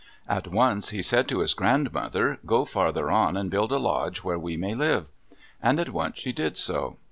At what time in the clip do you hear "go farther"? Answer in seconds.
2.43-3.11